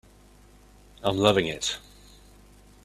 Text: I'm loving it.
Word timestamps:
I'm 1.03 1.15
loving 1.19 1.45
it. 1.45 1.77